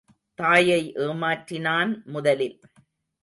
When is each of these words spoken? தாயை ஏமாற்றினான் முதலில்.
தாயை 0.39 0.93
ஏமாற்றினான் 0.95 1.91
முதலில். 2.05 2.57